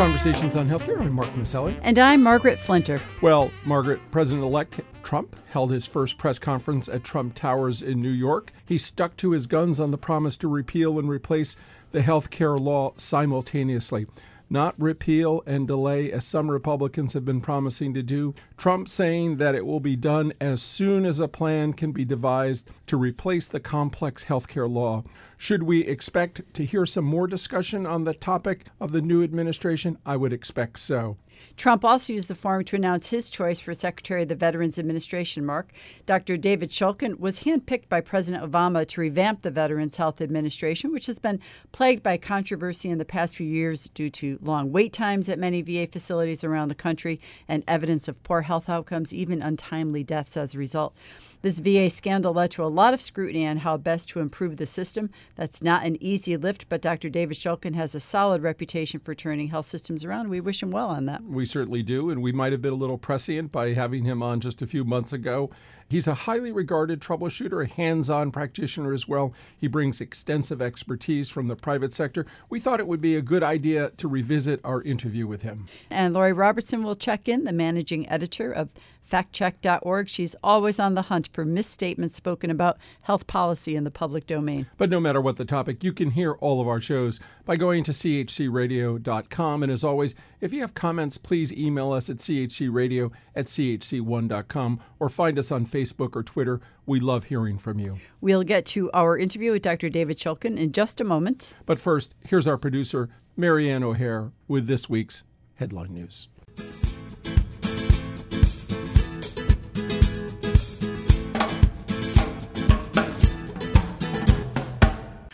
[0.00, 0.98] Conversations on Healthcare.
[0.98, 1.78] I'm Mark Masselli.
[1.82, 3.02] And I'm Margaret Flinter.
[3.20, 8.08] Well, Margaret, President elect Trump held his first press conference at Trump Towers in New
[8.08, 8.50] York.
[8.64, 11.54] He stuck to his guns on the promise to repeal and replace
[11.92, 14.06] the health care law simultaneously
[14.50, 18.34] not repeal and delay as some Republicans have been promising to do.
[18.56, 22.68] Trump saying that it will be done as soon as a plan can be devised
[22.86, 25.04] to replace the complex healthcare law.
[25.38, 29.96] Should we expect to hear some more discussion on the topic of the new administration?
[30.04, 31.16] I would expect so.
[31.56, 35.44] Trump also used the forum to announce his choice for Secretary of the Veterans Administration,
[35.44, 35.72] Mark.
[36.06, 36.36] Dr.
[36.36, 41.18] David Shulkin was handpicked by President Obama to revamp the Veterans Health Administration, which has
[41.18, 41.40] been
[41.72, 45.62] plagued by controversy in the past few years due to long wait times at many
[45.62, 50.54] VA facilities around the country and evidence of poor health outcomes, even untimely deaths as
[50.54, 50.94] a result.
[51.42, 54.66] This VA scandal led to a lot of scrutiny on how best to improve the
[54.66, 55.08] system.
[55.36, 57.08] That's not an easy lift, but Dr.
[57.08, 60.28] David Shulkin has a solid reputation for turning health systems around.
[60.28, 61.24] We wish him well on that.
[61.24, 64.40] We certainly do, and we might have been a little prescient by having him on
[64.40, 65.50] just a few months ago.
[65.88, 69.32] He's a highly regarded troubleshooter, a hands on practitioner as well.
[69.56, 72.26] He brings extensive expertise from the private sector.
[72.48, 75.66] We thought it would be a good idea to revisit our interview with him.
[75.90, 78.68] And Lori Robertson will check in, the managing editor of
[79.10, 80.08] factcheck.org.
[80.08, 84.66] She's always on the hunt for misstatements spoken about health policy in the public domain.
[84.78, 87.84] But no matter what the topic, you can hear all of our shows by going
[87.84, 89.62] to chcradio.com.
[89.62, 95.08] And as always, if you have comments, please email us at chcradio at chc1.com or
[95.08, 96.60] find us on Facebook or Twitter.
[96.86, 97.98] We love hearing from you.
[98.20, 99.88] We'll get to our interview with Dr.
[99.88, 101.54] David Shulkin in just a moment.
[101.66, 106.28] But first, here's our producer, Marianne O'Hare, with this week's headline news.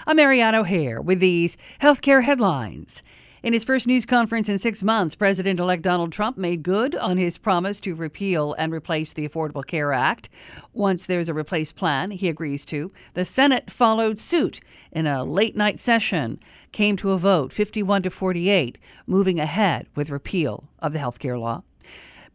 [0.09, 3.03] I'm Marianne O'Hare with these healthcare headlines.
[3.43, 7.19] In his first news conference in six months, President elect Donald Trump made good on
[7.19, 10.29] his promise to repeal and replace the Affordable Care Act.
[10.73, 14.61] Once there's a replace plan he agrees to, the Senate followed suit
[14.93, 16.39] in a late night session,
[16.71, 18.79] came to a vote 51 to 48,
[19.09, 21.65] moving ahead with repeal of the health care law.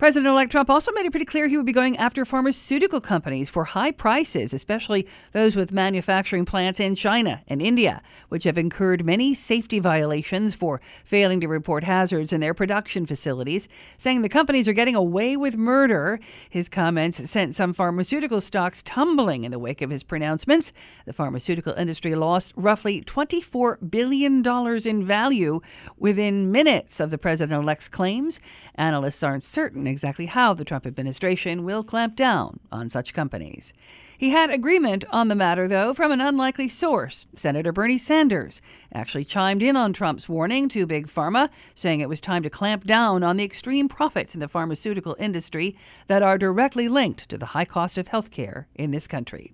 [0.01, 3.51] President elect Trump also made it pretty clear he would be going after pharmaceutical companies
[3.51, 9.06] for high prices, especially those with manufacturing plants in China and India, which have incurred
[9.06, 14.67] many safety violations for failing to report hazards in their production facilities, saying the companies
[14.67, 16.19] are getting away with murder.
[16.50, 20.73] His comments sent some pharmaceutical stocks tumbling in the wake of his pronouncements.
[21.06, 24.44] The pharmaceutical industry lost roughly $24 billion
[24.88, 25.62] in value
[26.00, 28.39] within minutes of the president elect's claims.
[28.73, 33.74] Analysts aren't certain exactly how the Trump administration will clamp down on such companies.
[34.18, 37.25] He had agreement on the matter, though, from an unlikely source.
[37.35, 38.62] Senator Bernie Sanders
[38.94, 42.85] actually chimed in on Trump's warning to Big Pharma, saying it was time to clamp
[42.85, 45.75] down on the extreme profits in the pharmaceutical industry
[46.06, 49.53] that are directly linked to the high cost of health care in this country.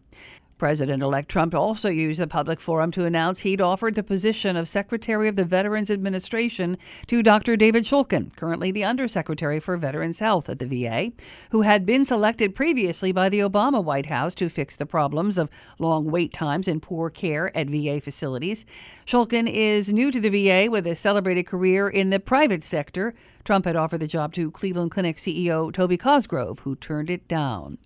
[0.57, 4.67] President elect Trump also used the public forum to announce he'd offered the position of
[4.67, 7.55] Secretary of the Veterans Administration to Dr.
[7.55, 11.11] David Shulkin, currently the Undersecretary for Veterans Health at the VA,
[11.51, 15.49] who had been selected previously by the Obama White House to fix the problems of
[15.77, 18.65] long wait times and poor care at VA facilities.
[19.05, 23.13] Shulkin is new to the VA with a celebrated career in the private sector.
[23.43, 27.77] Trump had offered the job to Cleveland Clinic CEO Toby Cosgrove, who turned it down.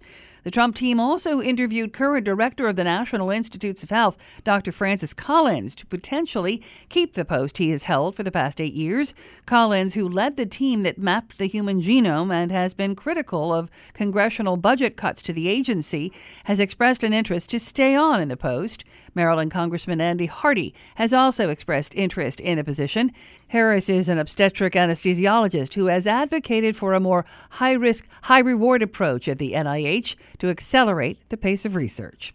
[0.44, 4.72] The Trump team also interviewed current director of the National Institutes of Health, Dr.
[4.72, 9.14] Francis Collins, to potentially keep the post he has held for the past eight years.
[9.46, 13.70] Collins, who led the team that mapped the human genome and has been critical of
[13.94, 16.12] congressional budget cuts to the agency,
[16.46, 18.84] has expressed an interest to stay on in the post.
[19.14, 23.12] Maryland Congressman Andy Harris has also expressed interest in the position.
[23.52, 28.82] Harris is an obstetric anesthesiologist who has advocated for a more high risk, high reward
[28.82, 32.34] approach at the NIH to accelerate the pace of research.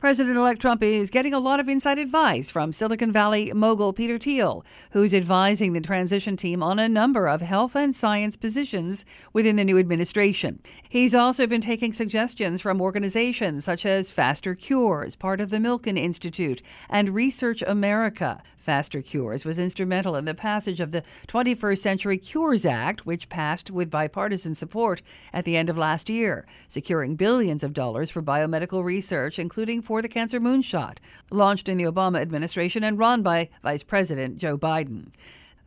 [0.00, 4.18] President elect Trump is getting a lot of inside advice from Silicon Valley mogul Peter
[4.18, 9.04] Thiel, who's advising the transition team on a number of health and science positions
[9.34, 10.58] within the new administration.
[10.88, 15.98] He's also been taking suggestions from organizations such as Faster Cures, part of the Milken
[15.98, 18.42] Institute, and Research America.
[18.56, 23.70] Faster Cures was instrumental in the passage of the 21st Century Cures Act, which passed
[23.70, 25.02] with bipartisan support
[25.32, 30.00] at the end of last year, securing billions of dollars for biomedical research, including for
[30.00, 30.98] the Cancer Moonshot,
[31.32, 35.08] launched in the Obama administration and run by Vice President Joe Biden.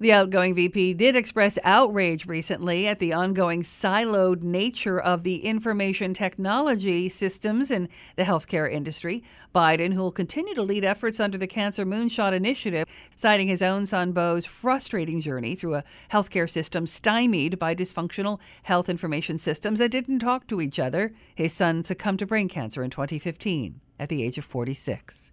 [0.03, 6.13] The outgoing VP did express outrage recently at the ongoing siloed nature of the information
[6.13, 9.23] technology systems in the healthcare industry.
[9.55, 12.85] Biden, who will continue to lead efforts under the Cancer Moonshot Initiative,
[13.15, 18.89] citing his own son Beau's frustrating journey through a healthcare system stymied by dysfunctional health
[18.89, 21.13] information systems that didn't talk to each other.
[21.33, 25.31] His son succumbed to brain cancer in 2015 at the age of 46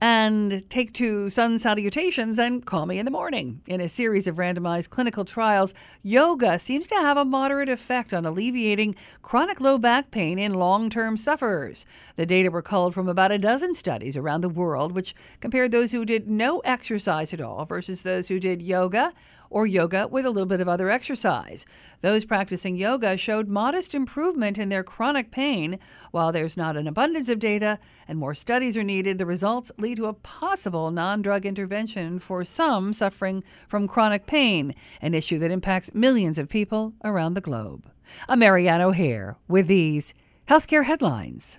[0.00, 3.60] and take two sun salutations and call me in the morning.
[3.66, 8.24] In a series of randomized clinical trials, yoga seems to have a moderate effect on
[8.24, 11.84] alleviating chronic low back pain in long term sufferers.
[12.16, 15.92] The data were culled from about a dozen studies around the world, which compared those
[15.92, 19.12] who did no exercise at all versus those who did yoga
[19.50, 21.66] or yoga with a little bit of other exercise.
[22.00, 25.78] Those practicing yoga showed modest improvement in their chronic pain.
[26.10, 29.96] While there's not an abundance of data and more studies are needed, the results lead
[29.96, 35.50] to a possible non drug intervention for some suffering from chronic pain, an issue that
[35.50, 37.90] impacts millions of people around the globe.
[38.28, 40.14] I'm Marianne O'Hare with these
[40.48, 41.58] healthcare headlines.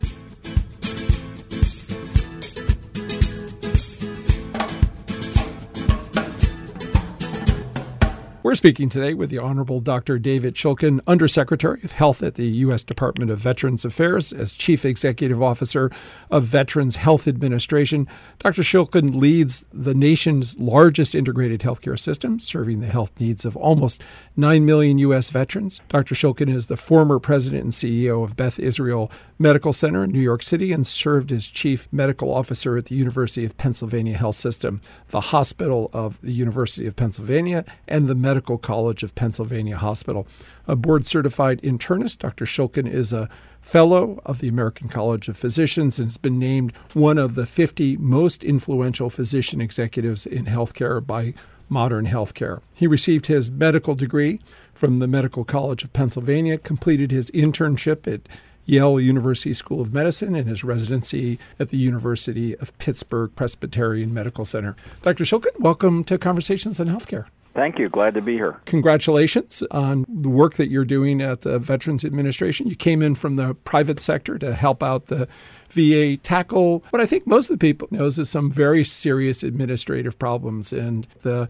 [8.42, 10.18] We're speaking today with the Honorable Dr.
[10.18, 12.84] David Shulkin, Undersecretary of Health at the U.S.
[12.84, 15.92] Department of Veterans Affairs, as Chief Executive Officer
[16.32, 18.08] of Veterans Health Administration.
[18.40, 18.62] Dr.
[18.62, 24.02] Shulkin leads the nation's largest integrated healthcare system, serving the health needs of almost
[24.38, 25.30] 9 million U.S.
[25.30, 25.82] veterans.
[25.90, 26.16] Dr.
[26.16, 30.44] Shulkin is the former president and CEO of Beth Israel Medical Center in New York
[30.44, 35.20] City and served as Chief Medical Officer at the University of Pennsylvania Health System, the
[35.20, 40.28] Hospital of the University of Pennsylvania, and the Medical College of Pennsylvania Hospital.
[40.68, 42.46] A board certified internist, Dr.
[42.46, 43.28] Shulkin is a
[43.60, 47.98] fellow of the American College of Physicians and has been named one of the 50
[47.98, 51.34] most influential physician executives in healthcare by
[51.70, 52.62] Modern Healthcare.
[52.76, 54.40] He received his medical degree
[54.76, 58.30] from the Medical College of Pennsylvania, completed his internship at
[58.68, 64.46] Yale University School of Medicine and his residency at the University of Pittsburgh Presbyterian Medical
[64.46, 64.76] Center.
[65.02, 65.24] Dr.
[65.24, 67.26] Shulkin, welcome to Conversations on Healthcare.
[67.54, 67.90] Thank you.
[67.90, 68.60] Glad to be here.
[68.66, 72.68] Congratulations on the work that you're doing at the Veterans Administration.
[72.68, 75.28] You came in from the private sector to help out the
[75.70, 80.18] VA tackle what I think most of the people knows is some very serious administrative
[80.18, 81.50] problems and the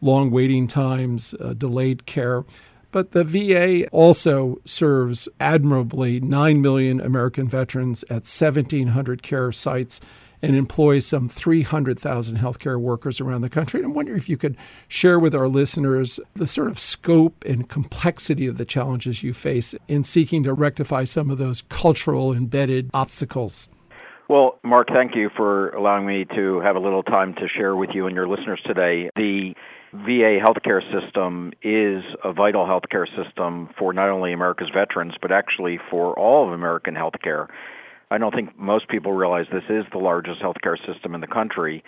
[0.00, 2.44] long waiting times, uh, delayed care.
[2.90, 10.00] But the VA also serves admirably 9 million American veterans at 1,700 care sites
[10.42, 13.82] and employs some 300,000 healthcare workers around the country.
[13.82, 14.56] I'm wondering if you could
[14.86, 19.74] share with our listeners the sort of scope and complexity of the challenges you face
[19.88, 23.68] in seeking to rectify some of those cultural embedded obstacles.
[24.28, 27.90] Well, Mark, thank you for allowing me to have a little time to share with
[27.94, 29.08] you and your listeners today.
[29.16, 29.54] The
[29.94, 35.80] VA healthcare system is a vital healthcare system for not only America's veterans, but actually
[35.90, 37.48] for all of American healthcare.
[38.10, 41.84] I don't think most people realize this is the largest healthcare system in the country,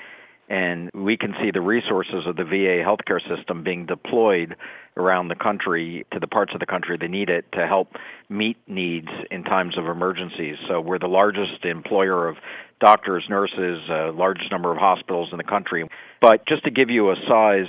[0.48, 4.56] and we can see the resources of the VA healthcare system being deployed
[4.96, 7.94] around the country to the parts of the country that need it to help
[8.28, 10.56] meet needs in times of emergencies.
[10.68, 12.36] So we're the largest employer of
[12.80, 15.88] doctors, nurses, uh, largest number of hospitals in the country.
[16.20, 17.66] But just to give you a size,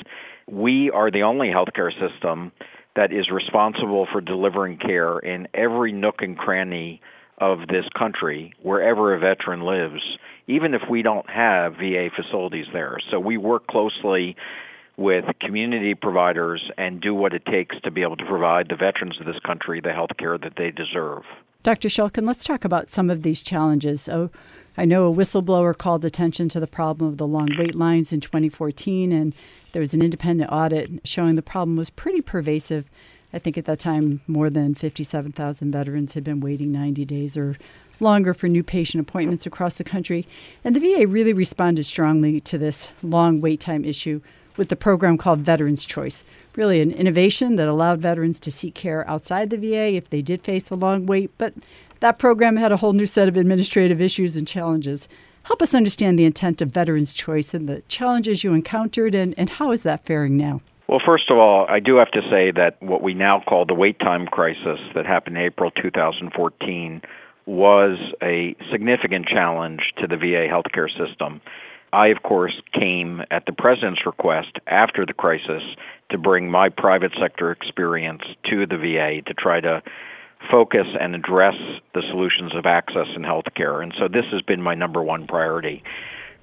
[0.50, 2.52] we are the only healthcare system
[2.96, 7.02] that is responsible for delivering care in every nook and cranny
[7.42, 10.02] of this country, wherever a veteran lives,
[10.48, 12.98] even if we don't have VA facilities there.
[13.10, 14.38] So we work closely
[14.96, 19.20] with community providers and do what it takes to be able to provide the veterans
[19.20, 21.24] of this country the health care that they deserve.
[21.64, 21.90] Dr.
[21.90, 24.08] Shulkin, let's talk about some of these challenges.
[24.08, 24.30] Oh,
[24.78, 28.22] I know a whistleblower called attention to the problem of the long wait lines in
[28.22, 29.34] 2014, and
[29.72, 32.90] there was an independent audit showing the problem was pretty pervasive
[33.34, 37.58] I think at that time, more than 57,000 veterans had been waiting 90 days or
[38.00, 40.28] longer for new patient appointments across the country.
[40.64, 44.22] And the VA really responded strongly to this long wait time issue
[44.58, 46.24] with the program called Veterans Choice.
[46.56, 50.44] Really, an innovation that allowed veterans to seek care outside the VA if they did
[50.44, 51.32] face a long wait.
[51.38, 51.54] But
[52.02, 55.08] that program had a whole new set of administrative issues and challenges.
[55.44, 59.52] Help us understand the intent of Veterans Choice and the challenges you encountered, and, and
[59.52, 60.62] how is that faring now?
[60.92, 63.74] Well, first of all, I do have to say that what we now call the
[63.74, 67.02] wait time crisis that happened in April 2014
[67.46, 71.40] was a significant challenge to the VA healthcare system.
[71.94, 75.64] I, of course, came at the president's request after the crisis
[76.10, 79.82] to bring my private sector experience to the VA to try to
[80.50, 81.56] focus and address
[81.94, 83.82] the solutions of access in healthcare.
[83.82, 85.84] And so this has been my number one priority.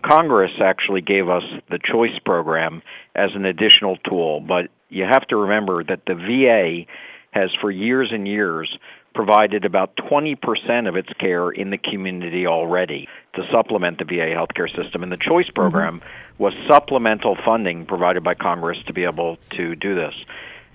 [0.02, 2.82] Congress actually gave us the choice program
[3.14, 6.86] as an additional tool, but you have to remember that the VA
[7.30, 8.78] has for years and years
[9.14, 14.72] provided about 20% of its care in the community already to supplement the VA healthcare
[14.74, 15.02] system.
[15.02, 16.42] And the choice program mm-hmm.
[16.42, 20.14] was supplemental funding provided by Congress to be able to do this.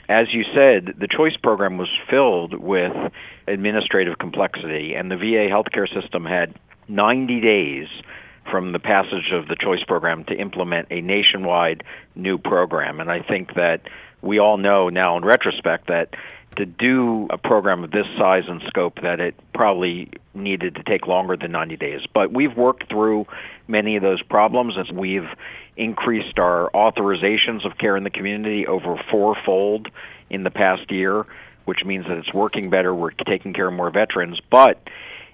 [0.09, 2.93] As you said, the choice program was filled with
[3.47, 6.53] administrative complexity, and the VA healthcare system had
[6.89, 7.87] 90 days
[8.49, 11.83] from the passage of the choice program to implement a nationwide
[12.15, 12.99] new program.
[12.99, 13.81] And I think that
[14.21, 16.15] we all know now in retrospect that
[16.55, 21.07] to do a program of this size and scope that it probably needed to take
[21.07, 22.01] longer than 90 days.
[22.13, 23.25] But we've worked through
[23.67, 25.27] many of those problems as we've
[25.75, 29.89] increased our authorizations of care in the community over fourfold
[30.29, 31.25] in the past year,
[31.65, 32.93] which means that it's working better.
[32.93, 34.79] We're taking care of more veterans, but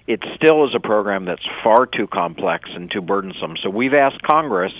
[0.06, 3.56] it still is a program that's far too complex and too burdensome.
[3.62, 4.72] So we've asked Congress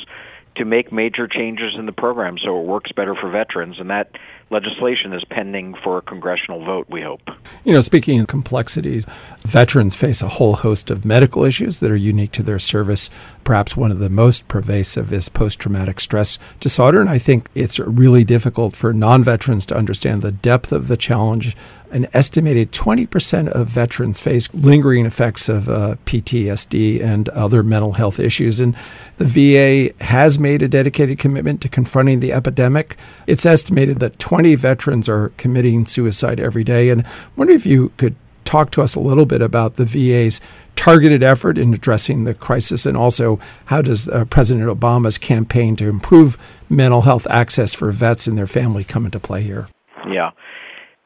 [0.57, 4.11] to make major changes in the program so it works better for veterans, and that
[4.51, 7.23] legislation is pending for a congressional vote, we hope.
[7.65, 9.07] You know, speaking of complexities,
[9.43, 13.11] veterans face a whole host of medical issues that are unique to their service.
[13.45, 17.01] Perhaps one of the most pervasive is post traumatic stress disorder.
[17.01, 20.97] And I think it's really difficult for non veterans to understand the depth of the
[20.97, 21.57] challenge
[21.91, 28.21] an estimated 20% of veterans face lingering effects of uh, PTSD and other mental health
[28.21, 28.61] issues.
[28.61, 28.77] And
[29.19, 32.97] the VA has made a dedicated commitment to confronting the epidemic.
[33.27, 36.91] It's estimated that 20 veterans are committing suicide every day.
[36.91, 40.41] And I wonder if you could talk to us a little bit about the VA's
[40.75, 45.89] targeted effort in addressing the crisis and also how does uh, President Obama's campaign to
[45.89, 46.37] improve
[46.69, 49.69] mental health access for vets and their family come into play here?
[50.09, 50.31] Yeah.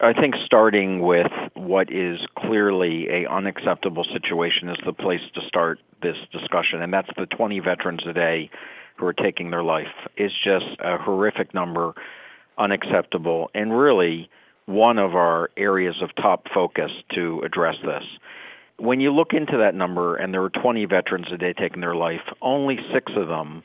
[0.00, 5.80] I think starting with what is clearly a unacceptable situation is the place to start
[6.02, 8.50] this discussion, and that's the 20 veterans a day
[8.96, 9.88] who are taking their life.
[10.16, 11.94] It's just a horrific number,
[12.58, 14.28] unacceptable, and really
[14.66, 18.04] one of our areas of top focus to address this.
[18.78, 21.94] When you look into that number, and there are 20 veterans a day taking their
[21.94, 23.62] life, only six of them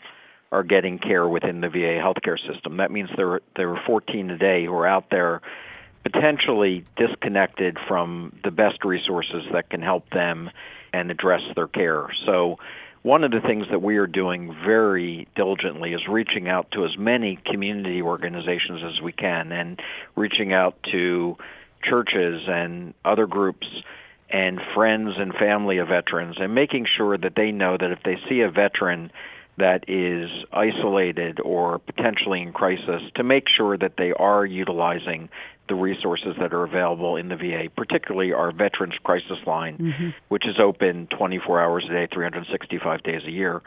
[0.51, 2.77] are getting care within the VA healthcare system.
[2.77, 5.41] That means there there are 14 a day who are out there
[6.03, 10.50] potentially disconnected from the best resources that can help them
[10.93, 12.08] and address their care.
[12.25, 12.58] So
[13.01, 16.97] one of the things that we are doing very diligently is reaching out to as
[16.97, 19.81] many community organizations as we can and
[20.15, 21.37] reaching out to
[21.81, 23.67] churches and other groups
[24.29, 28.19] and friends and family of veterans and making sure that they know that if they
[28.27, 29.11] see a veteran
[29.57, 35.29] that is isolated or potentially in crisis to make sure that they are utilizing
[35.69, 40.09] the resources that are available in the VA, particularly our Veterans Crisis Line, mm-hmm.
[40.27, 43.61] which is open 24 hours a day, 365 days a year.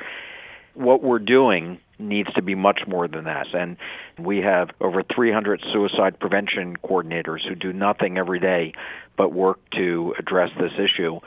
[0.75, 3.55] What we're doing needs to be much more than that.
[3.55, 3.77] And
[4.19, 8.73] we have over 300 suicide prevention coordinators who do nothing every day
[9.17, 11.21] but work to address this issue.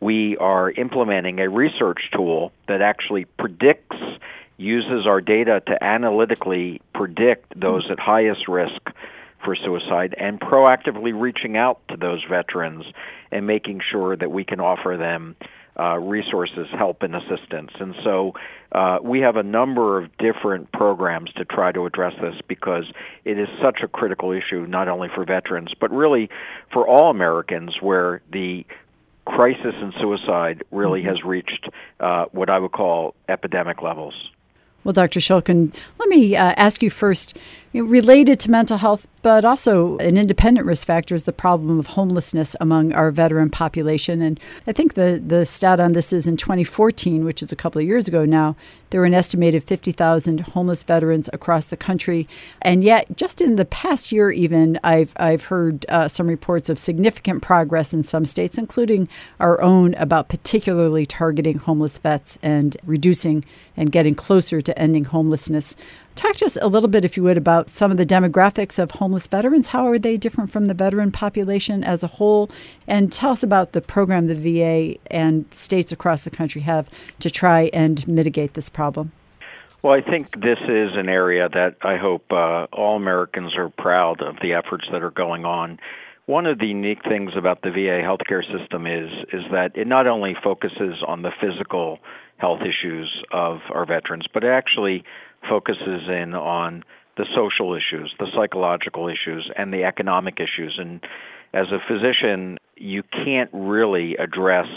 [0.00, 3.96] We are implementing a research tool that actually predicts,
[4.56, 8.90] uses our data to analytically predict those at highest risk
[9.44, 12.84] for suicide and proactively reaching out to those veterans
[13.30, 15.36] and making sure that we can offer them
[15.78, 17.70] uh, resources, help, and assistance.
[17.78, 18.34] And so
[18.72, 22.84] uh, we have a number of different programs to try to address this because
[23.24, 26.30] it is such a critical issue, not only for veterans, but really
[26.72, 28.66] for all Americans, where the
[29.24, 31.10] crisis in suicide really mm-hmm.
[31.10, 31.68] has reached
[32.00, 34.30] uh, what I would call epidemic levels.
[34.84, 35.20] Well, Dr.
[35.20, 37.36] Shulkin, let me uh, ask you first
[37.78, 42.56] related to mental health, but also an independent risk factor is the problem of homelessness
[42.60, 44.22] among our veteran population.
[44.22, 47.80] And I think the, the stat on this is in 2014, which is a couple
[47.80, 48.56] of years ago now,
[48.90, 52.26] there were an estimated 50,000 homeless veterans across the country.
[52.62, 56.78] And yet, just in the past year, even, I've, I've heard uh, some reports of
[56.78, 59.08] significant progress in some states, including
[59.40, 63.44] our own, about particularly targeting homeless vets and reducing
[63.76, 65.76] and getting closer to ending homelessness.
[66.18, 68.90] Talk to us a little bit, if you would, about some of the demographics of
[68.90, 69.68] homeless veterans.
[69.68, 72.50] How are they different from the veteran population as a whole?
[72.88, 77.30] And tell us about the program the VA and states across the country have to
[77.30, 79.12] try and mitigate this problem.
[79.82, 84.20] Well, I think this is an area that I hope uh, all Americans are proud
[84.20, 85.78] of the efforts that are going on.
[86.26, 90.08] One of the unique things about the VA healthcare system is is that it not
[90.08, 92.00] only focuses on the physical
[92.38, 95.04] health issues of our veterans, but it actually
[95.48, 96.84] focuses in on
[97.16, 100.78] the social issues, the psychological issues, and the economic issues.
[100.78, 101.04] And
[101.52, 104.68] as a physician, you can't really address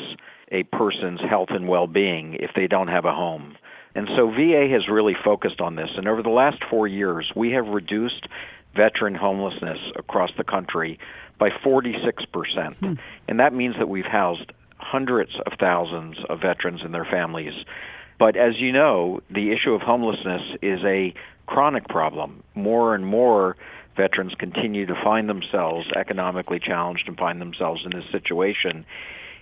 [0.51, 3.55] a person's health and well-being if they don't have a home.
[3.93, 5.89] And so VA has really focused on this.
[5.95, 8.27] And over the last four years, we have reduced
[8.75, 10.97] veteran homelessness across the country
[11.37, 12.77] by 46%.
[12.77, 12.93] Hmm.
[13.27, 17.53] And that means that we've housed hundreds of thousands of veterans and their families.
[18.21, 21.11] But as you know, the issue of homelessness is a
[21.47, 22.43] chronic problem.
[22.53, 23.57] More and more
[23.97, 28.85] veterans continue to find themselves economically challenged and find themselves in this situation.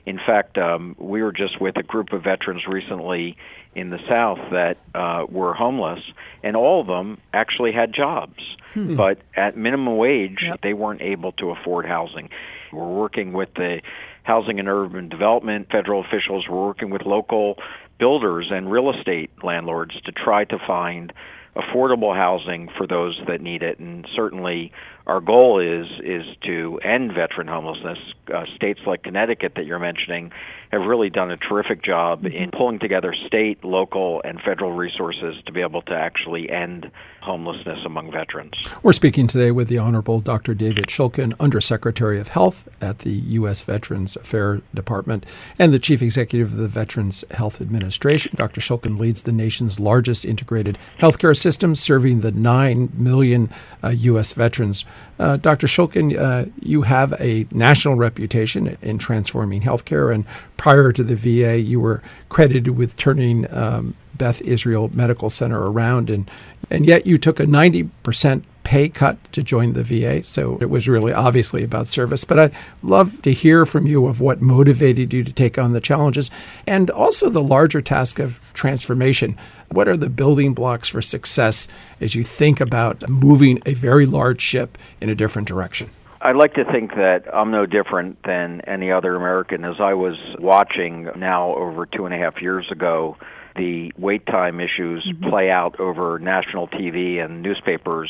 [0.06, 3.36] In fact, um, we were just with a group of veterans recently
[3.76, 6.00] in the South that uh, were homeless,
[6.42, 8.42] and all of them actually had jobs.
[8.74, 8.96] Hmm.
[8.96, 10.62] But at minimum wage, yep.
[10.62, 12.30] they weren't able to afford housing.
[12.72, 13.82] We're working with the
[14.24, 16.48] Housing and Urban Development federal officials.
[16.48, 17.58] We're working with local
[18.00, 21.14] builders and real estate landlords to try to find
[21.56, 23.80] affordable housing for those that need it.
[23.80, 24.72] And certainly,
[25.10, 27.98] our goal is is to end veteran homelessness.
[28.32, 30.32] Uh, states like Connecticut that you're mentioning
[30.72, 32.36] have really done a terrific job mm-hmm.
[32.36, 37.80] in pulling together state, local, and federal resources to be able to actually end homelessness
[37.86, 38.54] among veterans.
[38.84, 40.54] We're speaking today with the Honorable Dr.
[40.54, 43.64] David Shulkin, Undersecretary of Health at the U.S.
[43.64, 45.26] Veterans Affairs Department
[45.58, 48.34] and the Chief Executive of the Veterans Health Administration.
[48.36, 48.62] Dr.
[48.62, 53.50] Shulkin leads the nation's largest integrated healthcare system, serving the 9 million
[53.84, 54.34] uh, U.S.
[54.34, 54.86] veterans.
[55.20, 55.68] Uh, Dr.
[55.68, 60.26] Shulkin, uh, you have a national reputation in transforming healthcare, and
[60.58, 66.10] prior to the VA, you were credited with turning um, Beth Israel Medical Center around,
[66.10, 66.30] and
[66.70, 70.24] and yet you took a ninety percent pay cut to join the VA.
[70.24, 72.24] So it was really obviously about service.
[72.24, 75.82] But I'd love to hear from you of what motivated you to take on the
[75.82, 76.30] challenges
[76.68, 79.38] and also the larger task of transformation.
[79.72, 81.68] What are the building blocks for success
[82.02, 85.90] as you think about moving a very large ship in a different direction?
[86.22, 89.64] I'd like to think that I'm no different than any other American.
[89.64, 93.16] As I was watching now over two and a half years ago,
[93.56, 95.30] the wait time issues mm-hmm.
[95.30, 98.10] play out over national TV and newspapers.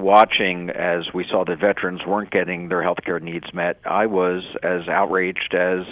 [0.00, 4.42] Watching as we saw that veterans weren't getting their health care needs met, I was
[4.62, 5.84] as outraged as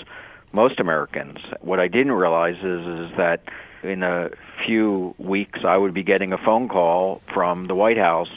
[0.53, 1.39] most Americans.
[1.61, 3.43] What I didn't realize is, is that
[3.83, 4.31] in a
[4.65, 8.31] few weeks I would be getting a phone call from the White House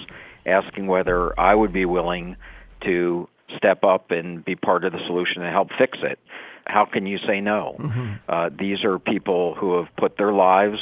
[0.45, 2.35] asking whether I would be willing
[2.81, 6.19] to step up and be part of the solution and help fix it.
[6.65, 7.75] How can you say no?
[7.79, 8.13] Mm-hmm.
[8.27, 10.79] Uh, these are people who have put their lives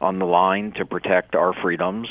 [0.00, 2.08] on the line to protect our freedoms.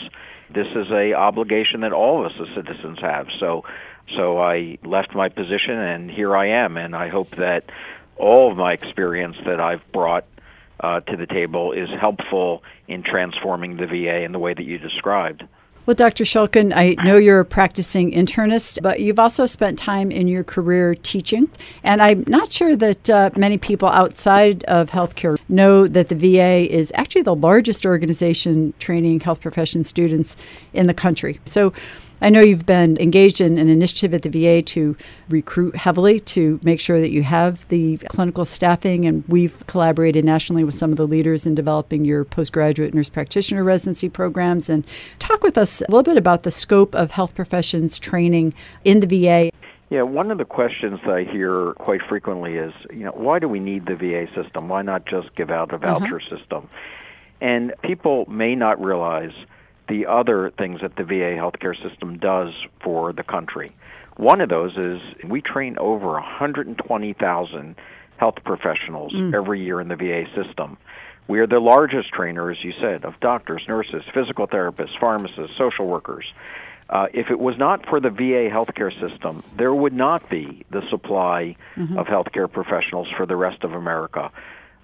[0.53, 3.27] This is a obligation that all of us as citizens have.
[3.39, 3.63] So,
[4.15, 7.65] so I left my position and here I am, and I hope that
[8.17, 10.25] all of my experience that I've brought
[10.79, 14.77] uh, to the table is helpful in transforming the VA in the way that you
[14.77, 15.43] described.
[15.87, 16.25] Well, Dr.
[16.25, 20.93] Shulkin, I know you're a practicing internist, but you've also spent time in your career
[20.93, 21.49] teaching.
[21.83, 26.71] And I'm not sure that uh, many people outside of healthcare know that the VA
[26.71, 30.37] is actually the largest organization training health profession students
[30.71, 31.39] in the country.
[31.45, 31.73] So,
[32.23, 34.95] I know you've been engaged in an initiative at the VA to
[35.27, 40.63] recruit heavily to make sure that you have the clinical staffing, and we've collaborated nationally
[40.63, 44.69] with some of the leaders in developing your postgraduate nurse practitioner residency programs.
[44.69, 44.85] And
[45.17, 48.53] talk with us a little bit about the scope of health professions training
[48.85, 49.49] in the VA.
[49.89, 53.59] Yeah, one of the questions I hear quite frequently is, you know, why do we
[53.59, 54.69] need the VA system?
[54.69, 56.37] Why not just give out a voucher uh-huh.
[56.37, 56.69] system?
[57.41, 59.33] And people may not realize
[59.91, 63.75] the other things that the VA healthcare system does for the country.
[64.15, 67.75] One of those is we train over 120,000
[68.15, 69.35] health professionals mm.
[69.35, 70.77] every year in the VA system.
[71.27, 75.87] We are the largest trainer, as you said, of doctors, nurses, physical therapists, pharmacists, social
[75.87, 76.25] workers.
[76.89, 80.87] Uh, if it was not for the VA healthcare system, there would not be the
[80.89, 81.97] supply mm-hmm.
[81.97, 84.31] of healthcare professionals for the rest of America.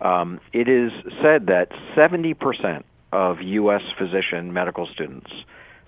[0.02, 0.91] Um, it is
[1.22, 3.82] said that 70% of U.S.
[3.98, 5.32] physician medical students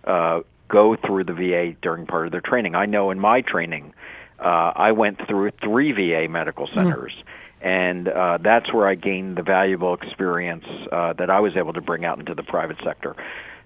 [0.06, 2.76] uh, go through the VA during part of their training.
[2.76, 3.94] I know in my training,
[4.40, 6.76] uh, I went through three VA medical hmm.
[6.76, 7.14] centers.
[7.14, 7.24] Mm.
[7.62, 11.82] And uh, that's where I gained the valuable experience uh, that I was able to
[11.82, 13.16] bring out into the private sector.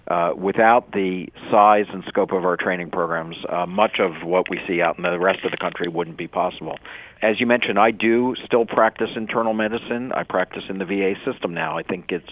[0.06, 4.60] Uh, without the size and scope of our training programs, uh, much of what we
[4.68, 6.78] see out in the rest of the country wouldn't be possible.
[7.22, 10.12] As you mentioned, I do still practice internal medicine.
[10.12, 11.78] I practice in the VA system now.
[11.78, 12.30] I think it's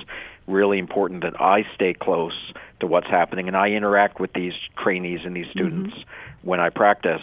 [0.51, 5.21] really important that I stay close to what's happening and I interact with these trainees
[5.23, 5.59] and these mm-hmm.
[5.59, 6.47] students mm-hmm.
[6.47, 7.21] when I practice.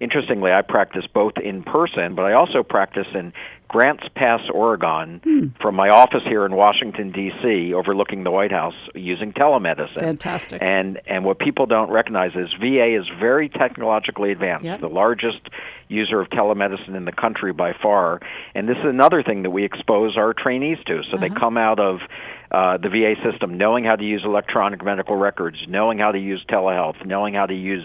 [0.00, 3.32] Interestingly, I practice both in person, but I also practice in
[3.68, 5.46] Grants Pass, Oregon, hmm.
[5.60, 9.98] from my office here in Washington D.C., overlooking the White House, using telemedicine.
[9.98, 10.62] Fantastic.
[10.62, 14.80] And and what people don't recognize is VA is very technologically advanced, yep.
[14.80, 15.48] the largest
[15.88, 18.20] user of telemedicine in the country by far.
[18.54, 21.02] And this is another thing that we expose our trainees to.
[21.02, 21.16] So uh-huh.
[21.16, 22.00] they come out of
[22.54, 26.44] uh, the VA system, knowing how to use electronic medical records, knowing how to use
[26.48, 27.84] telehealth, knowing how to use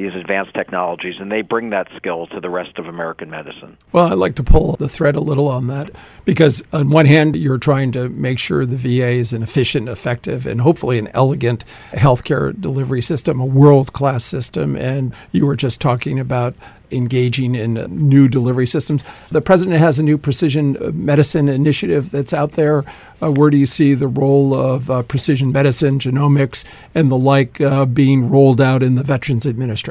[0.00, 3.76] these advanced technologies, and they bring that skill to the rest of American medicine.
[3.92, 5.90] Well, I'd like to pull the thread a little on that
[6.24, 10.46] because, on one hand, you're trying to make sure the VA is an efficient, effective,
[10.46, 14.74] and hopefully an elegant healthcare delivery system, a world class system.
[14.74, 16.54] And you were just talking about
[16.92, 17.74] engaging in
[18.08, 19.04] new delivery systems.
[19.30, 22.84] The president has a new precision medicine initiative that's out there.
[23.22, 27.60] Uh, where do you see the role of uh, precision medicine, genomics, and the like
[27.60, 29.89] uh, being rolled out in the Veterans Administration?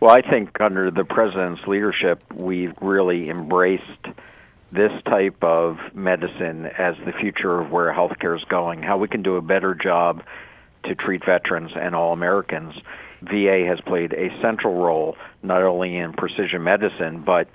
[0.00, 4.06] Well, I think under the president's leadership, we've really embraced
[4.72, 9.22] this type of medicine as the future of where healthcare is going, how we can
[9.22, 10.22] do a better job
[10.84, 12.74] to treat veterans and all Americans.
[13.22, 17.48] VA has played a central role not only in precision medicine but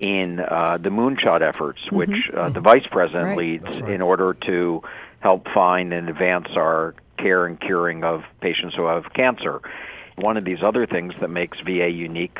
[0.00, 1.96] in uh, the moonshot efforts, mm-hmm.
[1.96, 3.38] which uh, the vice president right.
[3.38, 3.90] leads right.
[3.90, 4.82] in order to
[5.20, 9.60] help find and advance our care and curing of patients who have cancer.
[10.16, 12.38] One of these other things that makes VA unique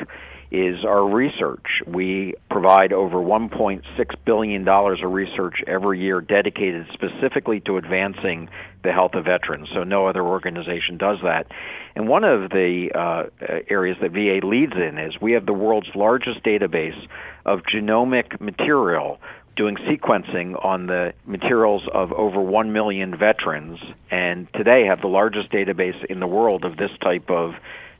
[0.53, 1.81] is our research.
[1.87, 3.83] We provide over $1.6
[4.23, 8.49] billion of research every year dedicated specifically to advancing
[8.83, 9.69] the health of veterans.
[9.73, 11.47] So no other organization does that.
[11.95, 13.23] And one of the uh,
[13.67, 17.07] areas that VA leads in is we have the world's largest database
[17.45, 19.19] of genomic material
[19.55, 25.51] doing sequencing on the materials of over 1 million veterans and today have the largest
[25.51, 27.55] database in the world of this type of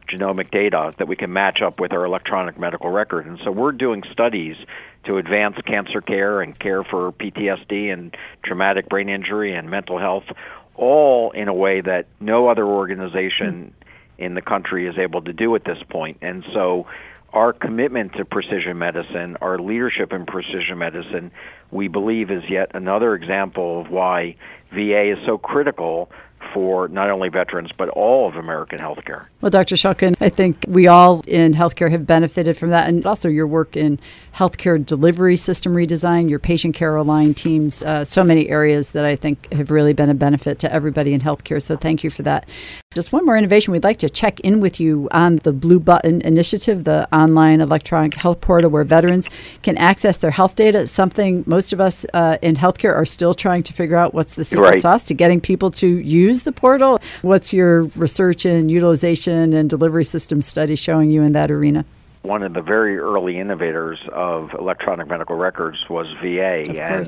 [0.08, 3.26] genomic data that we can match up with our electronic medical record.
[3.26, 4.56] And so we're doing studies
[5.06, 10.26] to advance cancer care and care for PTSD and traumatic brain injury and mental health,
[10.76, 13.74] all in a way that no other organization
[14.18, 14.24] hmm.
[14.24, 16.18] in the country is able to do at this point.
[16.22, 16.88] And so
[17.34, 21.32] our commitment to precision medicine, our leadership in precision medicine,
[21.72, 24.36] we believe is yet another example of why
[24.72, 26.12] VA is so critical
[26.54, 29.26] for not only veterans but all of American healthcare.
[29.44, 29.76] Well, Dr.
[29.76, 33.76] Shulkin, I think we all in healthcare have benefited from that, and also your work
[33.76, 34.00] in
[34.34, 39.18] healthcare delivery system redesign, your patient care aligned teams, uh, so many areas that I
[39.18, 41.62] think have really been a benefit to everybody in healthcare.
[41.62, 42.48] So thank you for that.
[42.96, 43.74] Just one more innovation.
[43.74, 48.14] We'd like to check in with you on the Blue Button Initiative, the online electronic
[48.14, 49.28] health portal where veterans
[49.62, 50.88] can access their health data.
[50.88, 54.44] Something most of us uh, in healthcare are still trying to figure out what's the
[54.44, 54.82] secret right.
[54.82, 57.00] sauce to getting people to use the portal.
[57.24, 61.86] What's your research and utilization and delivery system study showing you in that arena?
[62.22, 67.08] One of the very early innovators of electronic medical records was VA, and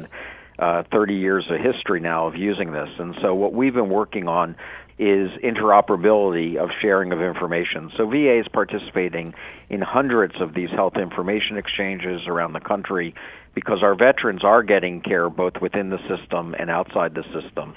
[0.59, 2.89] uh, 30 years of history now of using this.
[2.97, 4.55] And so, what we've been working on
[4.97, 7.91] is interoperability of sharing of information.
[7.97, 9.33] So VA is participating
[9.69, 13.13] in hundreds of these health information exchanges around the country
[13.53, 17.75] because our veterans are getting care both within the system and outside the system.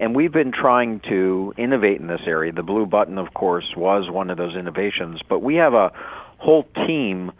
[0.00, 2.52] And we've been trying to innovate in this area.
[2.52, 5.92] The Blue Button, of course, was one of those innovations, but we have a
[6.38, 7.32] whole team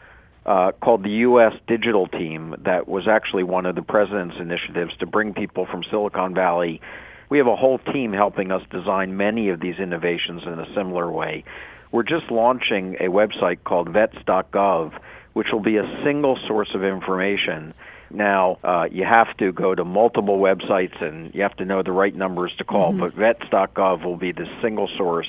[0.45, 1.53] uh, called the U.S.
[1.67, 6.35] Digital Team that was actually one of the president's initiatives to bring people from Silicon
[6.35, 6.81] Valley
[7.29, 11.11] we have a whole team helping us design many of these innovations in a similar
[11.11, 11.45] way.
[11.93, 14.93] We're just launching a website called vets.gov,
[15.33, 17.75] which will be a single source of information.
[18.11, 21.93] Now, uh, you have to go to multiple websites and you have to know the
[21.93, 23.01] right numbers to call, mm-hmm.
[23.01, 25.29] but vets.gov will be the single source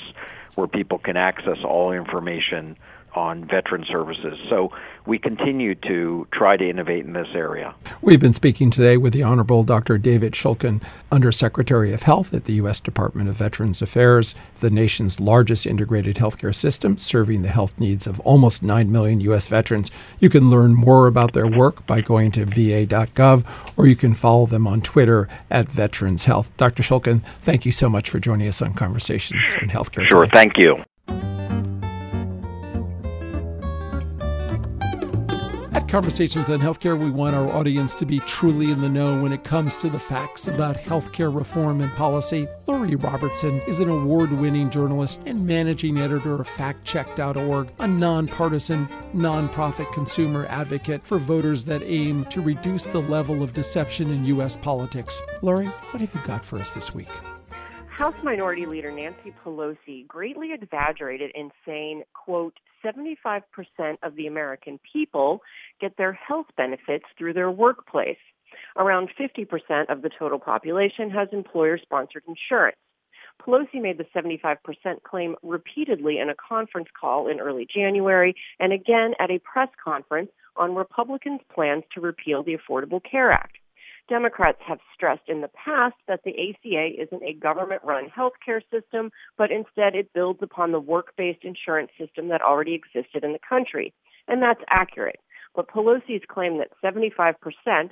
[0.56, 2.78] where people can access all information
[3.16, 4.38] on veteran services.
[4.50, 4.72] So
[5.06, 7.74] we continue to try to innovate in this area.
[8.02, 9.98] We've been speaking today with the Honorable Dr.
[9.98, 12.80] David Shulkin, Undersecretary of Health at the U.S.
[12.80, 18.20] Department of Veterans Affairs, the nation's largest integrated healthcare system, serving the health needs of
[18.22, 19.48] almost 9 million U.S.
[19.48, 19.90] veterans.
[20.20, 23.46] You can learn more about their work by going to va.gov
[23.78, 26.56] or you can follow them on Twitter at Veterans Health.
[26.58, 26.84] Dr.
[26.84, 30.08] Shulkin, thank you so much for joining us on Conversations in Healthcare.
[30.08, 30.38] Sure, today.
[30.38, 30.84] thank you.
[35.80, 39.32] At Conversations on Healthcare, we want our audience to be truly in the know when
[39.32, 42.50] it comes to the facts about healthcare reform and policy.
[42.68, 49.90] Lori Robertson is an award winning journalist and managing editor of FactCheck.org, a nonpartisan, nonprofit
[49.94, 54.58] consumer advocate for voters that aim to reduce the level of deception in U.S.
[54.58, 55.24] politics.
[55.42, 57.08] Lori, what have you got for us this week?
[57.88, 63.42] House Minority Leader Nancy Pelosi greatly exaggerated in saying, quote, 75%
[64.04, 65.42] of the American people
[65.80, 68.18] get their health benefits through their workplace.
[68.78, 72.78] Around 50% of the total population has employer sponsored insurance.
[73.42, 74.58] Pelosi made the 75%
[75.04, 80.30] claim repeatedly in a conference call in early January and again at a press conference
[80.58, 83.58] on Republicans' plans to repeal the Affordable Care Act.
[84.10, 89.12] Democrats have stressed in the past that the ACA isn't a government run healthcare system,
[89.38, 93.40] but instead it builds upon the work based insurance system that already existed in the
[93.48, 93.94] country.
[94.28, 95.20] And that's accurate.
[95.56, 97.36] But Pelosi's claim that 75%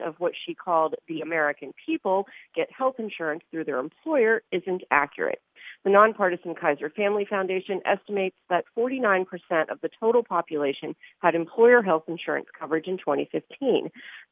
[0.05, 5.41] of what she called the American people get health insurance through their employer isn't accurate.
[5.83, 9.25] The nonpartisan Kaiser Family Foundation estimates that 49%
[9.69, 13.89] of the total population had employer health insurance coverage in 2015.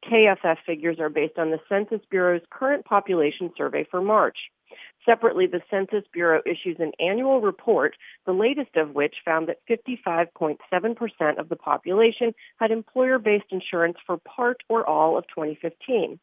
[0.09, 4.37] KFF figures are based on the Census Bureau's current population survey for March.
[5.05, 11.39] Separately, the Census Bureau issues an annual report, the latest of which found that 55.7%
[11.39, 16.19] of the population had employer based insurance for part or all of 2015.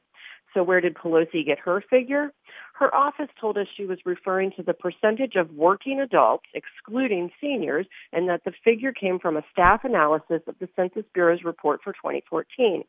[0.54, 2.32] So, where did Pelosi get her figure?
[2.74, 7.86] Her office told us she was referring to the percentage of working adults, excluding seniors,
[8.12, 11.92] and that the figure came from a staff analysis of the Census Bureau's report for
[11.92, 12.84] 2014.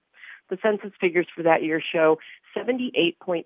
[0.50, 2.18] The census figures for that year show
[2.56, 3.46] 78.8%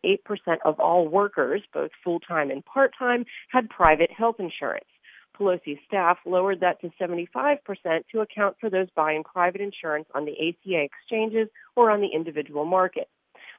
[0.66, 4.86] of all workers, both full time and part time, had private health insurance.
[5.38, 7.60] Pelosi's staff lowered that to 75%
[8.12, 12.66] to account for those buying private insurance on the ACA exchanges or on the individual
[12.66, 13.08] market.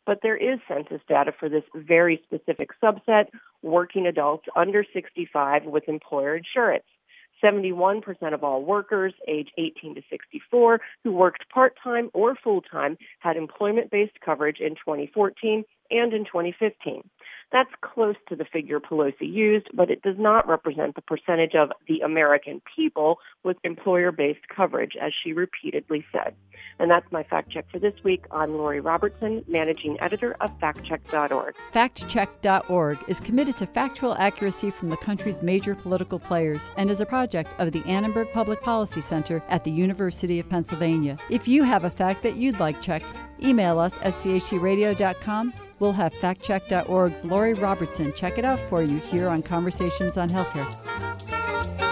[0.04, 3.26] But there is census data for this very specific subset,
[3.62, 6.84] working adults under 65 with employer insurance.
[7.42, 14.20] 71% of all workers age 18 to 64 who worked part-time or full-time had employment-based
[14.24, 17.02] coverage in 2014 and in 2015.
[17.50, 21.70] That's close to the figure Pelosi used, but it does not represent the percentage of
[21.86, 26.34] the American people with employer based coverage, as she repeatedly said.
[26.78, 28.26] And that's my fact check for this week.
[28.30, 31.54] I'm Lori Robertson, managing editor of factcheck.org.
[31.72, 37.06] Factcheck.org is committed to factual accuracy from the country's major political players and is a
[37.06, 41.16] project of the Annenberg Public Policy Center at the University of Pennsylvania.
[41.30, 43.10] If you have a fact that you'd like checked,
[43.42, 45.52] email us at chcradio.com.
[45.78, 51.87] We'll have factcheck.org's Lori Robertson check it out for you here on Conversations on Healthcare.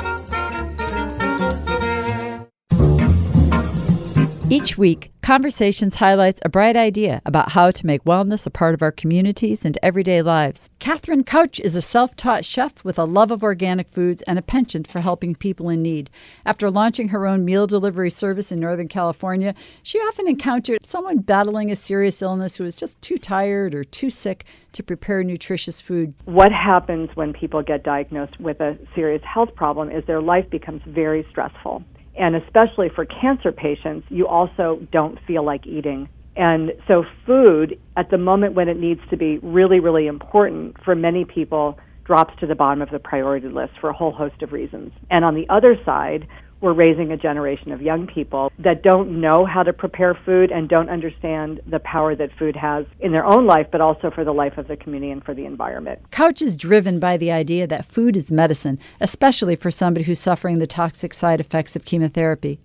[4.49, 8.81] Each week, Conversations highlights a bright idea about how to make wellness a part of
[8.81, 10.71] our communities and everyday lives.
[10.79, 14.43] Cathryn Couch is a self taught chef with a love of organic foods and a
[14.43, 16.11] penchant for helping people in need.
[16.45, 21.73] After launching her own meal delivery service in Northern California, she often encountered someone battling
[21.73, 26.15] a serious illness who was just too tired or too sick to prepare nutritious food.
[26.25, 30.83] What happens when people get diagnosed with a serious health problem is their life becomes
[30.87, 31.83] very stressful.
[32.19, 36.09] And especially for cancer patients, you also don't feel like eating.
[36.37, 40.95] And so, food, at the moment when it needs to be really, really important for
[40.95, 44.53] many people, drops to the bottom of the priority list for a whole host of
[44.53, 44.93] reasons.
[45.11, 46.29] And on the other side,
[46.67, 50.69] we're raising a generation of young people that don't know how to prepare food and
[50.69, 54.33] don't understand the power that food has in their own life, but also for the
[54.33, 56.01] life of the community and for the environment.
[56.11, 60.59] Couch is driven by the idea that food is medicine, especially for somebody who's suffering
[60.59, 62.59] the toxic side effects of chemotherapy.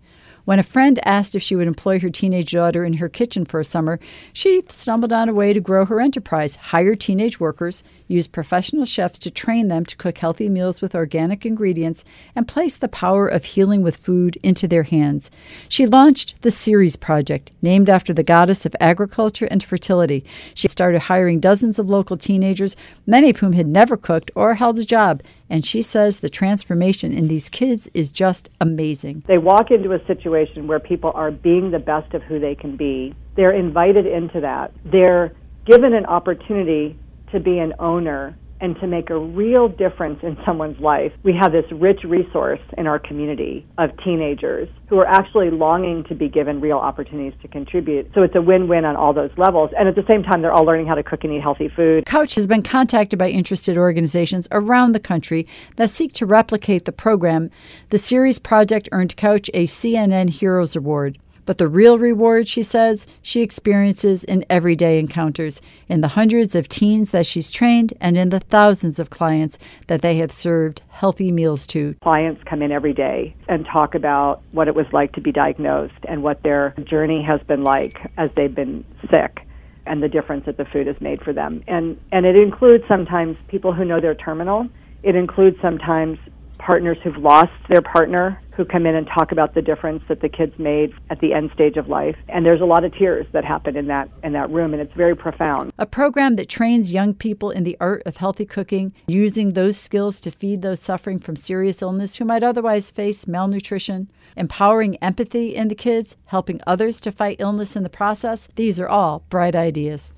[0.45, 3.59] When a friend asked if she would employ her teenage daughter in her kitchen for
[3.59, 3.99] a summer,
[4.33, 9.17] she stumbled on a way to grow her enterprise, hire teenage workers, use professional chefs
[9.19, 12.03] to train them to cook healthy meals with organic ingredients,
[12.35, 15.31] and place the power of healing with food into their hands.
[15.69, 20.25] She launched the Ceres Project, named after the goddess of agriculture and fertility.
[20.53, 22.75] She started hiring dozens of local teenagers,
[23.07, 27.13] many of whom had never cooked or held a job, and she says the transformation
[27.13, 29.23] in these kids is just amazing.
[29.27, 32.75] They walk into a situation where people are being the best of who they can
[32.75, 33.15] be.
[33.35, 34.71] They're invited into that.
[34.85, 35.33] They're
[35.65, 36.97] given an opportunity
[37.31, 41.11] to be an owner and to make a real difference in someone's life.
[41.23, 46.15] We have this rich resource in our community of teenagers who are actually longing to
[46.15, 48.11] be given real opportunities to contribute.
[48.13, 49.71] So it's a win win on all those levels.
[49.77, 52.05] And at the same time, they're all learning how to cook and eat healthy food.
[52.05, 56.91] Couch has been contacted by interested organizations around the country that seek to replicate the
[56.91, 57.49] program.
[57.89, 61.17] The Ceres Project earned Couch a CNN Heroes Award.
[61.51, 66.69] But the real reward, she says, she experiences in everyday encounters, in the hundreds of
[66.69, 71.29] teens that she's trained, and in the thousands of clients that they have served healthy
[71.29, 71.93] meals to.
[72.03, 75.93] Clients come in every day and talk about what it was like to be diagnosed
[76.07, 79.45] and what their journey has been like as they've been sick
[79.85, 81.61] and the difference that the food has made for them.
[81.67, 84.69] And and it includes sometimes people who know they're terminal.
[85.03, 86.17] It includes sometimes
[86.65, 90.29] partners who've lost their partner who come in and talk about the difference that the
[90.29, 92.15] kids made at the end stage of life.
[92.29, 94.93] And there's a lot of tears that happen in that in that room and it's
[94.93, 95.71] very profound.
[95.77, 100.21] A program that trains young people in the art of healthy cooking, using those skills
[100.21, 105.67] to feed those suffering from serious illness who might otherwise face malnutrition, empowering empathy in
[105.67, 108.47] the kids, helping others to fight illness in the process.
[108.55, 110.13] These are all bright ideas.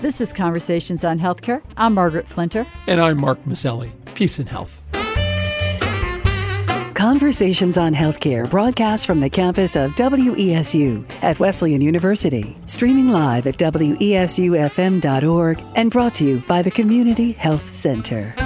[0.00, 1.60] This is Conversations on Healthcare.
[1.76, 2.64] I'm Margaret Flinter.
[2.86, 3.90] And I'm Mark Masselli.
[4.14, 4.84] Peace and health.
[6.94, 12.56] Conversations on Healthcare broadcast from the campus of WESU at Wesleyan University.
[12.66, 13.94] Streaming live at WESUFM.org
[15.74, 18.36] and brought to you by the Community Health Center.